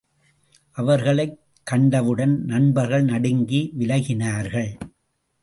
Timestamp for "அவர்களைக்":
0.71-1.39